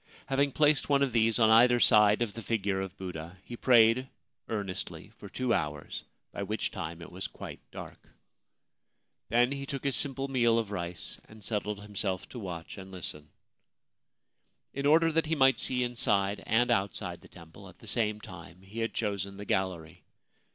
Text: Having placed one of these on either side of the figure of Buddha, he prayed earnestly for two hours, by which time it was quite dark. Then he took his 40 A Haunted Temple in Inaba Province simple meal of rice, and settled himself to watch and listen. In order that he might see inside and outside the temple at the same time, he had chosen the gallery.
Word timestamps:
Having 0.25 0.53
placed 0.53 0.89
one 0.89 1.03
of 1.03 1.11
these 1.11 1.37
on 1.37 1.51
either 1.51 1.79
side 1.79 2.23
of 2.23 2.33
the 2.33 2.41
figure 2.41 2.81
of 2.81 2.97
Buddha, 2.97 3.37
he 3.43 3.55
prayed 3.55 4.09
earnestly 4.47 5.11
for 5.19 5.29
two 5.29 5.53
hours, 5.53 6.03
by 6.31 6.41
which 6.41 6.71
time 6.71 7.03
it 7.03 7.11
was 7.11 7.27
quite 7.27 7.59
dark. 7.69 8.09
Then 9.29 9.51
he 9.51 9.67
took 9.67 9.83
his 9.83 9.95
40 9.95 9.97
A 9.97 10.01
Haunted 10.01 10.17
Temple 10.17 10.25
in 10.25 10.31
Inaba 10.31 10.69
Province 10.69 10.97
simple 10.97 11.27
meal 11.27 11.27
of 11.27 11.27
rice, 11.27 11.27
and 11.29 11.43
settled 11.75 11.79
himself 11.83 12.29
to 12.29 12.39
watch 12.39 12.77
and 12.79 12.91
listen. 12.91 13.29
In 14.73 14.87
order 14.87 15.11
that 15.11 15.27
he 15.27 15.35
might 15.35 15.59
see 15.59 15.83
inside 15.83 16.41
and 16.47 16.71
outside 16.71 17.21
the 17.21 17.27
temple 17.27 17.69
at 17.69 17.77
the 17.77 17.85
same 17.85 18.19
time, 18.19 18.63
he 18.63 18.79
had 18.79 18.95
chosen 18.95 19.37
the 19.37 19.45
gallery. 19.45 20.03